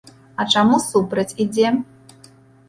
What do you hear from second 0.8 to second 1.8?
супраць ідзе?